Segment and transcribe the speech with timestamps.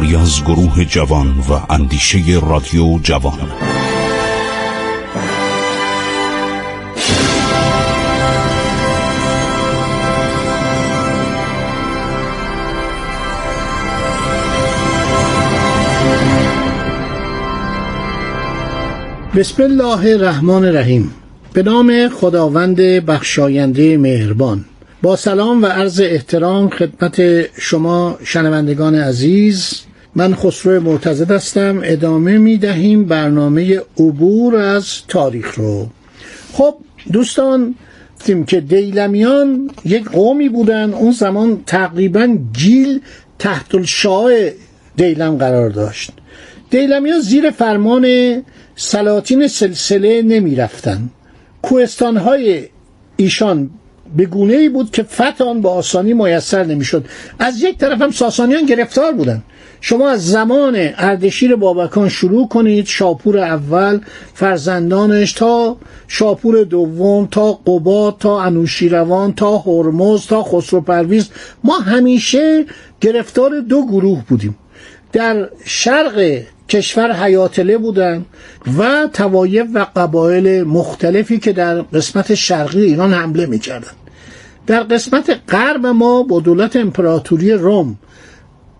[0.00, 3.38] کاری از گروه جوان و اندیشه رادیو جوان.
[19.36, 21.10] بسم الله الرحمن الرحیم.
[21.52, 24.64] به نام خداوند بخشاینده مهربان.
[25.02, 27.20] با سلام و عرض احترام خدمت
[27.60, 31.80] شما شنوندگان عزیز من خسرو معتزد هستم.
[31.84, 35.88] ادامه می دهیم برنامه عبور از تاریخ رو.
[36.52, 36.74] خب
[37.12, 37.74] دوستان
[38.18, 40.94] دیدیم که دیلمیان یک قومی بودن.
[40.94, 43.00] اون زمان تقریبا گیل
[43.38, 44.30] تحت الشاه
[44.96, 46.10] دیلم قرار داشت.
[46.70, 48.06] دیلمیان زیر فرمان
[48.76, 51.10] سلاطین سلسله نمی رفتن
[51.62, 52.68] کوهستان های
[53.16, 53.70] ایشان
[54.16, 57.04] به گونه ای بود که فتح آن با آسانی میسر نمی‌شد.
[57.38, 59.42] از یک طرف هم ساسانیان گرفتار بودند.
[59.80, 64.00] شما از زمان اردشیر بابکان شروع کنید شاپور اول
[64.34, 65.76] فرزندانش تا
[66.08, 71.30] شاپور دوم تا قباد تا انوشیروان تا هرمز تا خسرو پرویز.
[71.64, 72.64] ما همیشه
[73.00, 74.56] گرفتار دو گروه بودیم.
[75.12, 78.24] در شرق کشور حیاتله بودن
[78.78, 83.92] و توایف و قبایل مختلفی که در قسمت شرقی ایران حمله می‌کردن.
[84.66, 87.98] در قسمت غرب ما با دولت امپراتوری روم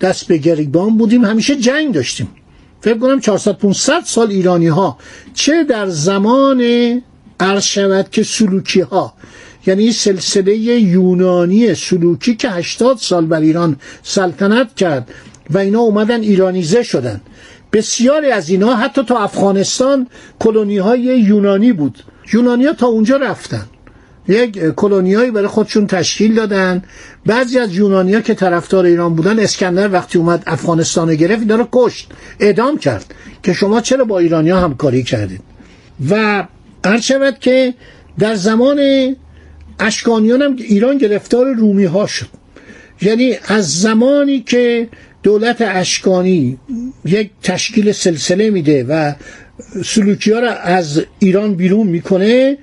[0.00, 1.24] دست به گریبان بودیم.
[1.24, 2.28] همیشه جنگ داشتیم.
[2.80, 4.98] فکر کنم 400 500 سال ایرانی ها
[5.34, 6.62] چه در زمان
[7.61, 9.14] شود که سلوکی ها
[9.67, 15.11] یعنی سلسله یونانی سلوکی که 80 سال بر ایران سلطنت کرد
[15.50, 17.20] و اینا اومدن ایرانیزه شدن.
[17.72, 20.06] بسیاری از اینا حتی تا افغانستان
[20.38, 21.98] کلونی های یونانی بود.
[22.33, 23.66] یونانی ها تا اونجا رفتن.
[24.28, 26.83] یک کلونیایی برای خودشون تشکیل دادن.
[27.27, 31.68] بعضی از یونانیا که طرفدار ایران بودن اسکندر وقتی اومد افغانستان رو گرفت اینا رو
[31.72, 32.08] کشت
[32.40, 35.40] اعدام کرد که شما چرا با ایرانیا همکاری کردید؟
[36.10, 36.44] و
[36.84, 37.74] هر شود که
[38.18, 38.80] در زمان
[39.80, 42.28] اشکانیان هم ایران گرفتار رومی ها شد.
[43.02, 44.89] یعنی از زمانی که
[45.23, 46.58] دولت اشکانی
[47.05, 49.13] یک تشکیل سلسله میده و
[49.85, 52.58] سلوکی ها را از ایران بیرون می‌کنه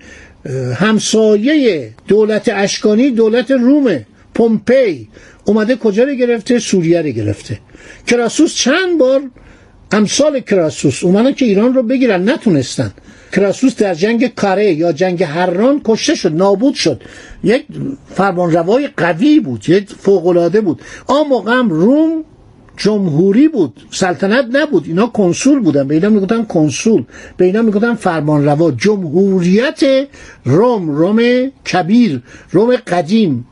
[0.75, 5.07] همسایه دولت اشکانی دولت رومه پومپی
[5.45, 7.59] اومده کجا رو گرفته؟ سوریه رو گرفته.
[8.07, 9.21] کراسوس چند بار
[9.91, 12.91] امثال کراسوس اومدن که ایران رو بگیرن نتونستن.
[13.31, 17.01] کراسوس در جنگ کاره یا جنگ هران کشته شد نابود شد.
[17.43, 17.65] یک
[18.15, 20.81] فرمانروای قوی بود یک فوقالعاده بود.
[21.07, 22.23] آن موقع هم روم
[22.77, 23.81] جمهوری بود.
[23.91, 24.83] سلطنت نبود.
[24.87, 25.87] اینا کنسول بودن.
[25.87, 27.03] به اینا می‌گفتن کنسول.
[27.37, 28.71] به اینا می‌گفتن فرمانروا.
[28.71, 30.07] جمهوریت
[30.45, 32.21] روم روم کبیر
[32.51, 33.47] روم قدیم.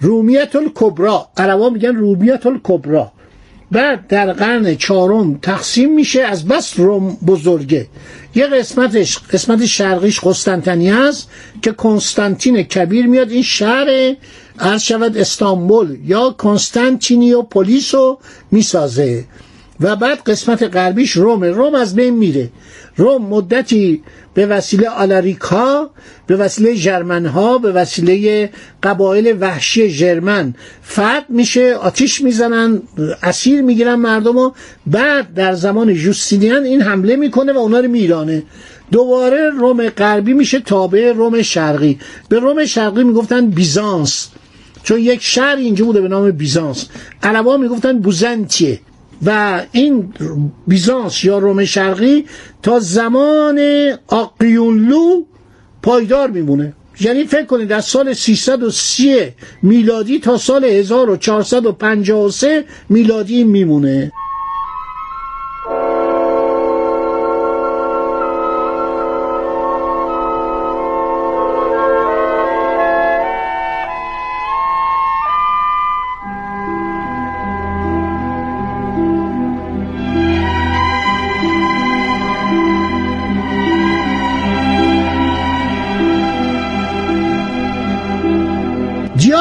[0.00, 3.12] رومیت الکبرا عربا میگن رومیت الکبرا
[3.70, 6.22] بعد در قرن چهارم تقسیم میشه.
[6.22, 7.86] از بس روم بزرگه.
[8.34, 11.30] یه قسمتش قسمت شرقیش قسطنطنیه است
[11.62, 13.30] که کنستانتین کبیر میاد.
[13.30, 14.16] این شهر
[14.58, 18.18] عرض شود استانبول یا کنستانتینیو پولیس رو
[18.50, 19.24] می‌سازه.
[19.80, 21.44] و بعد قسمت غربیش روم.
[21.44, 22.50] روم از بین میره.
[22.96, 24.02] روم مدتی
[24.34, 25.90] به وسیله آلاریکا
[26.26, 28.50] به وسیله جرمن ها به وسیله
[28.82, 30.54] قبایل وحشی جرمن.
[30.92, 32.82] فتح میشه آتیش می‌زنن
[33.22, 34.50] اسیر می‌گیرن مردم و
[34.86, 38.42] بعد در زمان جوستینیان این حمله می‌کنه و اونا رو میرانه.
[38.92, 41.98] دوباره روم غربی میشه تابع روم شرقی.
[42.28, 44.28] به روم شرقی می‌گفتن بیزانس.
[44.86, 46.86] چون یک شهر اینجا بوده به نام بیزانس.
[47.22, 48.80] عربا می‌گفتن بوزنتیه.
[49.26, 50.12] و این
[50.66, 52.24] بیزانس یا روم شرقی
[52.62, 53.60] تا زمان
[54.06, 55.22] آقیونلو
[55.82, 56.72] پایدار میمونه.
[57.00, 59.32] یعنی فکر کنید از سال 330
[59.62, 64.12] میلادی تا سال 1453 میلادی میمونه.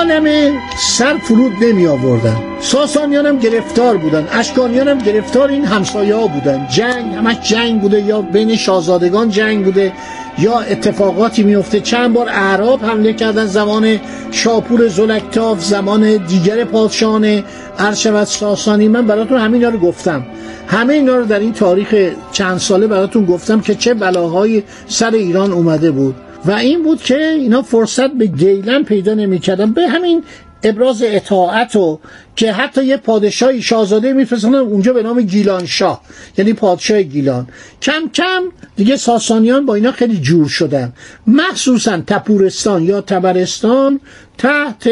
[0.06, 0.54] نمه
[0.98, 2.38] سر فرود نمی آوردن.
[2.60, 4.28] ساسانیان هم گرفتار بودن.
[4.31, 6.68] اشکانیان هم گرفتار این همسایه ها بودن.
[6.69, 9.94] جنگ همش جنگ بوده یا بین شاهزادگان جنگ بوده
[10.40, 13.46] یا اتفاقاتی میفته چند بار اعراب حمله کردن.
[13.46, 14.00] زمان
[14.31, 17.44] شاپور زلکتاف زمان دیگر پادشاهان
[17.80, 18.88] ارشبت ساسانی.
[18.88, 20.25] من براتون همین رو گفتم.
[20.68, 21.96] همه اینا رو در این تاریخ
[22.31, 26.16] چند ساله براتون گفتم که چه بلاهای سر ایران اومده بود.
[26.45, 29.71] و این بود که اینا فرصت به دیلم پیدا نمی‌کردن.
[29.71, 30.24] به همین
[30.66, 32.00] ابراز اطاعت و
[32.36, 36.02] که حتی یه پادشاهی شاهزاده میفرستن اونجا به نام گیلان شاه
[36.38, 37.48] یعنی پادشاه گیلان.
[37.82, 38.44] کم کم
[38.76, 40.94] دیگه ساسانیان با اینا خیلی جور شدن.
[41.28, 44.00] مخصوصا تپورستان یا تبرستان
[44.38, 44.90] تحت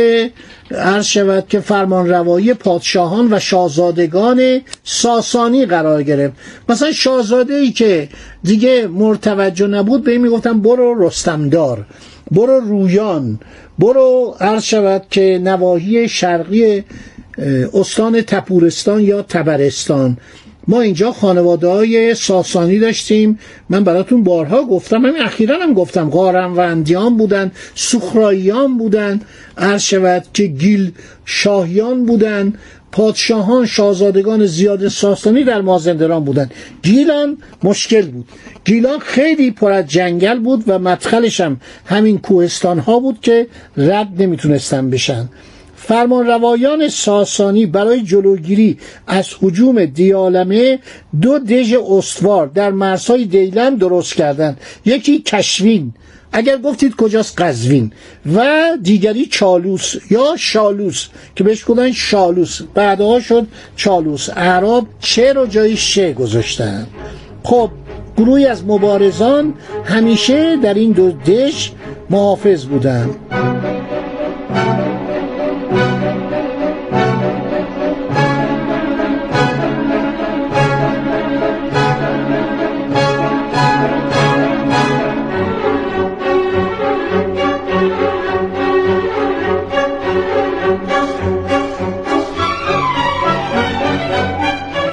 [0.72, 6.34] عرض شود که فرمان روایی پادشاهان و شاهزادگان ساسانی قرار گرفت.
[6.70, 8.10] مثلا شاهزاده ای که
[8.44, 11.86] دیگه مرتوجه نبود به این می‌گفتن برو رستمدار
[12.31, 13.40] برو رویان.
[13.80, 16.84] برو عرض شود که نواحی شرقی
[17.74, 20.18] استان تپورستان یا تبرستان.
[20.68, 23.40] ما اینجا خانواده های ساسانی داشتیم.
[23.70, 29.22] من براتون بارها گفتم همین اخیرا هم گفتم قارنوندیان بودن سخراییان بودن.
[29.58, 30.92] عرض شود که گیل
[31.25, 32.54] شاهیان بودن.
[32.94, 36.50] پادشاهان شاهزادگان زیاد ساسانی در مازندران بودن
[36.84, 38.25] گیلان مشکل بود.
[38.66, 43.48] گیلان خیلی پر از جنگل بود و مدخلش هم همین کوهستان ها بود که
[43.78, 45.30] رد نمی‌تونستن بشن.
[45.88, 48.77] فرمان روایان ساسانی برای جلوگیری
[49.07, 50.80] از حجوم دیالمه
[51.21, 54.59] دو دژ استوار در مرزهای دیلم درست کردند.
[54.85, 55.94] یکی کشوین.
[56.31, 57.91] اگر گفتید کجاست قزوین؟
[58.35, 62.62] و دیگری چالوس یا شالوس که بهش گفتن شالوس.
[62.74, 64.29] بعدها شد چالوس.
[64.29, 66.88] اعراب چه رو جای شه گذاشتن.
[67.44, 67.69] خب
[68.18, 69.53] گروهی از مبارزان
[69.86, 71.71] همیشه در این دو دش
[72.09, 73.15] محافظ بودند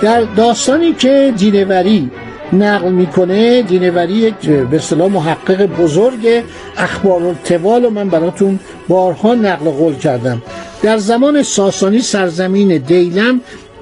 [0.03, 2.11] در داستانی که دینوری
[2.53, 6.43] نقل می‌کنه دینوری یک به اصطلاح محقق بزرگ
[6.77, 8.59] اخبار التوال و من براتون
[8.89, 10.43] بارها نقل قول کردم.
[10.83, 13.41] در زمان ساسانی سرزمین دیلم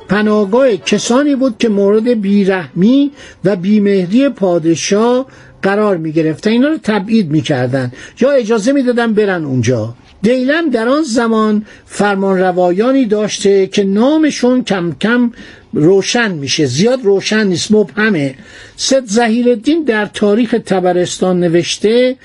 [0.08, 3.10] پناهگاه کسانی بود که مورد بیرحمی
[3.44, 5.26] و بیمهری پادشاه
[5.62, 9.94] قرار می گرفتن اینا رو تبعید می کردن یا اجازه می دادن برن اونجا.
[10.22, 15.32] دیلم در آن زمان فرمان روایانی داشته که نامشون کم کم
[15.72, 18.34] روشن میشه زیاد روشن نیست مبهمه.
[18.76, 22.16] سید زهیر الدین در تاریخ تبرستان نوشته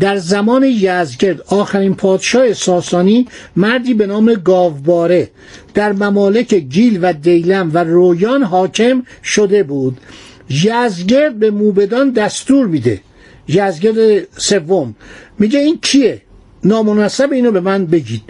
[0.00, 5.30] در زمان یزگرد آخرین پادشاه ساسانی مردی به نام گاوباره
[5.74, 9.96] در ممالک گیل و دیلم و رویان حاکم شده بود.
[10.50, 13.00] یزگرد به موبدان دستور میده.
[13.48, 14.94] یزگرد سوم.
[15.38, 16.22] میگه این کیه؟
[16.64, 18.22] نامناسب اینو به من بگید.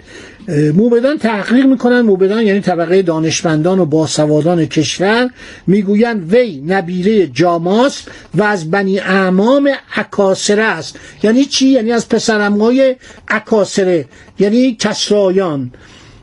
[0.75, 2.01] موبدان تحقیق می‌کنن.
[2.01, 5.29] موبدان یعنی طبقه دانشمندان و باسوادان کشور
[5.67, 8.03] می‌گویند وی نبیره جاماس
[8.35, 10.99] و از بنی اعمام اکاسره است.
[11.23, 12.95] یعنی چی؟ یعنی از پسرمهای
[13.27, 14.05] اکاسره.
[14.39, 15.71] یعنی کسرایان.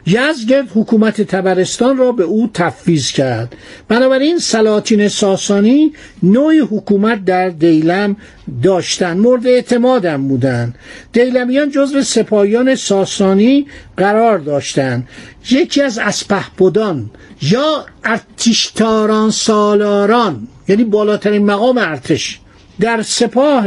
[0.07, 3.57] یزگرد حکومت تبرستان را به او تفویض کرد.
[3.89, 8.17] بنابراین سلاطین ساسانی نوع حکومت در دیلم
[8.63, 9.19] داشتند.
[9.19, 10.75] مورد اعتمادم بودند.
[11.13, 15.09] دیلمیان جزو سپاهیان ساسانی قرار داشتند.
[15.51, 17.11] یکی از اسپهبدان
[17.43, 22.41] یا ارتشتاران سالاران یعنی بالاترین مقام ارتش
[22.81, 23.67] در سپاه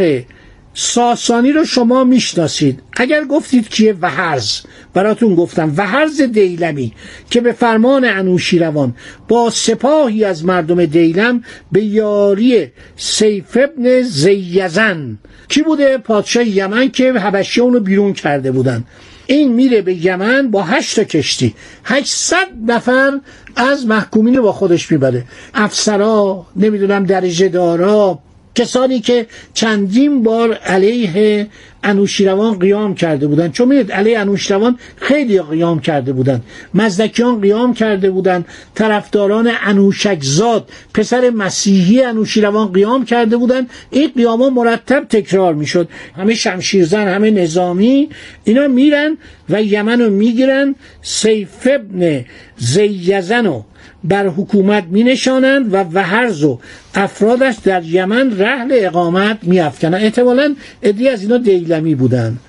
[0.73, 2.81] ساسانی رو شما می‌شناسید.
[2.97, 4.61] اگر گفتید کیه وحرز
[4.93, 6.93] براتون گفتم وحرز دیلمی
[7.29, 8.95] که به فرمان انوشیروان
[9.27, 15.17] با سپاهی از مردم دیلم به یاری سیف ابن زیزن.
[15.49, 18.83] کی بوده؟ پادشاه یمن که حبشی اونو بیرون کرده بودن.
[19.27, 21.55] این میره به یمن با هشت کشتی.
[21.85, 23.19] 800 نفر
[23.55, 25.23] از محکومین رو با خودش می‌بره.
[25.53, 28.19] افسرا نمی‌دونم درجه دارا
[28.59, 31.47] کسانی که چندین بار علیه
[31.83, 33.51] انوشیروان قیام کرده بودند.
[33.51, 36.43] چون می‌دید علیه انوشیروان خیلی قیام کرده بودند.
[36.73, 38.45] مزدکیان قیام کرده بودند.
[38.75, 43.69] طرفداران انوشکزاد پسر مسیحی انوشیروان قیام کرده بودند.
[43.89, 45.89] این قیاما مرتب تکرار می‌شد.
[46.17, 48.09] همه شمشیرزن همه نظامی
[48.43, 49.17] اینا میرن
[49.49, 50.75] و یمن رو می‌گیرن.
[51.01, 52.25] سیف ابن
[52.57, 53.63] زیزن و
[54.03, 56.59] بر حکومت می نشانند و وحرز و
[56.95, 62.39] افرادش در یمن رحل اقامت می افکنند احتمالا ادی از اینا دیلمی بودند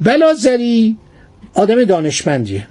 [0.00, 0.96] بلازری
[1.54, 2.66] آدم دانشمندیه.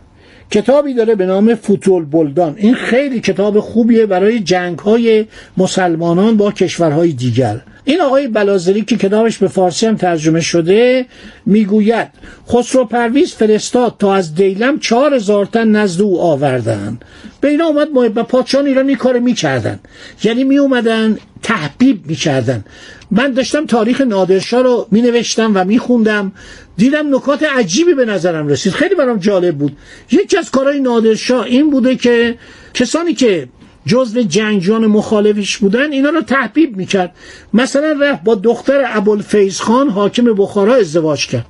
[0.51, 2.55] کتابی داره به نام فوتول بلدان.
[2.57, 5.25] این خیلی کتاب خوبیه برای جنگ های
[5.57, 7.62] مسلمانان با کشورهای دیگر.
[7.86, 11.06] این آقای بلازری که کتابش به فارسی هم ترجمه شده
[11.46, 12.08] می‌گوید
[12.50, 16.98] خسرو پرویز فرستاد تا از دیلم چهار هزار تن نزد او آوردن.
[17.42, 19.80] به اینا اومد با پادشاهان ایران این کار می‌کردن.
[20.24, 22.66] یعنی می اومدن تحبیب می‌کردن.
[23.12, 26.32] من داشتم تاریخ نادرشاه رو می نوشتم و می خوندم
[26.78, 28.74] دیدم نکات عجیبی به نظرم رسید.
[28.74, 29.78] خیلی برام جالب بود.
[30.12, 32.36] یکی از کارهای نادرشاه این بوده که
[32.74, 33.48] کسانی که
[33.86, 37.16] جزو جنگجویان مخالفش بودن اینا رو تحبیب می‌کرد.
[37.54, 41.46] مثلا رفت با دختر ابوالفیض خان حاکم بخارا ازدواج کرد.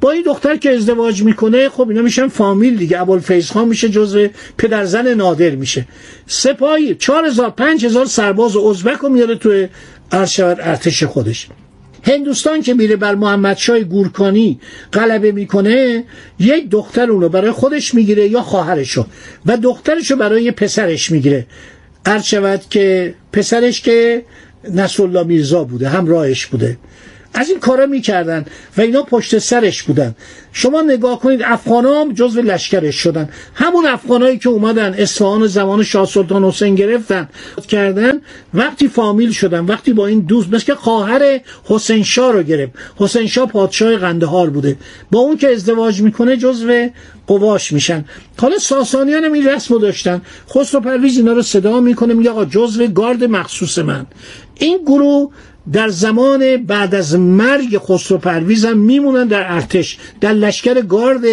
[0.00, 3.00] با این دختر که ازدواج می‌کنه خب اینا میشن فامیل دیگه.
[3.00, 5.86] ابوالفیض خان میشه جزو پدرزن نادر میشه.
[6.26, 9.68] سپاهی 4000 5000 سرباز ازبک رو میاره توی
[10.12, 11.48] ارشد ارتش خودش.
[12.02, 14.60] هندوستان که میره بر محمد شای گورکانی
[14.92, 16.04] غلبه می‌کنه
[16.38, 19.06] یک دختر اونو برای خودش می‌گیره یا خواهرشو
[19.46, 21.46] و دخترشو برای پسرش می‌گیره.
[22.06, 24.24] عرض شود که پسرش که
[24.74, 26.78] نصرالله میرزا بوده همراهش بوده.
[27.34, 28.44] از این کارا می‌کردن
[28.76, 30.14] و اینا پشت سرش بودن.
[30.52, 33.28] شما نگاه کنید افغان هم جزو لشکرش شدن.
[33.54, 37.28] همون افغانایی که اومدن اصفهان زمان شاه سلطان حسین گرفتن
[37.68, 38.20] کردن
[38.54, 42.72] وقتی فامیل شدن وقتی با این دوست مثل که خواهر حسین شاه رو گرفت.
[42.96, 44.76] حسین شاه پادشاه قندهار بوده.
[45.10, 46.88] با اون که ازدواج می‌کنه جزو
[47.26, 48.04] قواش میشن.
[48.38, 50.22] حالا ساسانیان هم این رسم داشتن.
[50.54, 54.06] خسرو پرویز اینا رو صدا می‌کنه میگه آقا جزو گارد مخصوص من.
[54.58, 55.30] این گروه
[55.72, 61.24] در زمان بعد از مرگ خسرو پرویز هم میمونن در ارتش در لشکر گارد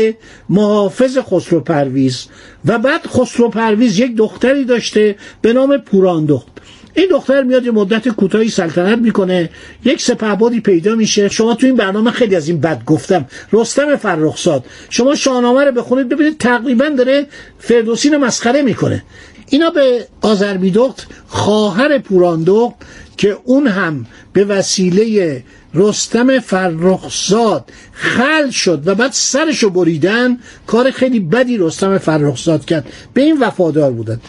[0.49, 2.25] محافظ خسرو پرویز
[2.65, 6.47] و بعد خسرو پرویز یک دختری داشته به نام پوراندخت.
[6.93, 9.49] این دختر میاد یه مدت کوتاهی سلطنت می‌کنه.
[9.85, 11.29] یک سپهبادی پیدا میشه.
[11.29, 13.25] شما تو این برنامه خیلی از این بد گفتم.
[13.53, 14.65] رستم فرخزاد.
[14.89, 17.25] شما شاهنامه رو بخونید ببینید تقریبا داره
[17.59, 19.03] فردوسی رو مسخره می‌کنه.
[19.49, 22.75] اینا به آذرمیدخت خواهر پوراندخت
[23.17, 25.43] که اون هم به وسیله
[25.73, 32.85] رستم فرخزاد خل شد و بعد سرشو بریدن کار خیلی بدی رستم فرخزاد کرد.
[33.13, 34.19] به این وفادار بودن.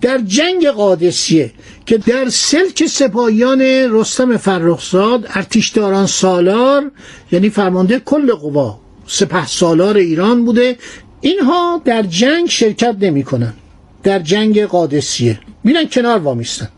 [0.00, 1.52] در جنگ قادسیه
[1.86, 3.60] که در سلک سپاهیان
[3.90, 6.90] رستم فرخزاد ارتشداران سالار
[7.32, 10.76] یعنی فرمانده کل قوا سپه سالار ایران بوده.
[11.20, 13.54] اینها در جنگ شرکت نمی‌کنن.
[14.02, 15.40] در جنگ قادسیه.
[15.64, 16.68] میرن کنار وامیستن.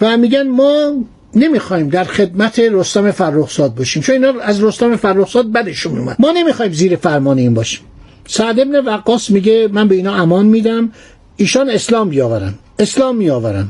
[0.00, 1.04] و میگن ما
[1.34, 6.72] نمی‌خوایم در خدمت رستم فرخزاد باشیم چون اینا از رستم فرخزاد بدشون اومد ما نمی‌خوایم
[6.72, 7.80] زیر فرمان این باشیم.
[8.26, 10.92] سعد ابن وقاص میگه من به اینا امان میدم
[11.36, 13.68] ایشان اسلام بیاورن اسلام میآورن.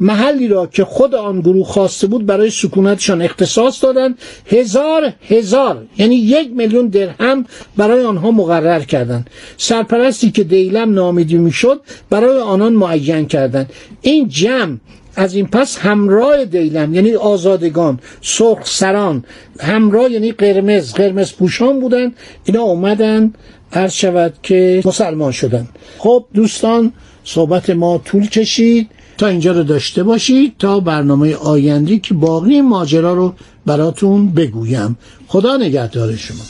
[0.00, 4.14] محلی را که خود آن گروه خواسته بود برای سکونتشان اختصاص دادن
[4.46, 7.46] هزار هزار یعنی یک میلیون درهم
[7.76, 11.80] برای آنها مقرر کردند سرپرستی که دیلم نامیدی می‌شد
[12.10, 13.70] برای آنان معین کردند
[14.02, 14.76] این جمع
[15.16, 19.24] از این پس همراه دیلم یعنی آزادگان سرخ سران
[19.60, 22.12] همراه یعنی قرمز قرمز پوشان بودن
[22.44, 23.32] اینا اومدن
[23.72, 25.68] عرض شود که مسلمان شدن.
[25.98, 26.92] خب دوستان
[27.24, 28.88] صحبت ما طول کشید.
[29.18, 33.34] تا اینجا رو داشته باشید تا برنامه آیندی که باقی ماجرا رو
[33.66, 34.98] براتون بگویم.
[35.26, 36.44] خدا نگهدار شما.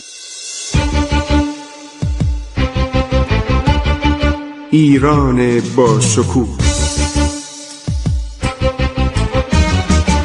[4.71, 6.64] ایران با شکوه